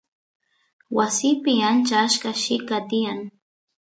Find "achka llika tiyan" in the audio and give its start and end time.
2.07-3.19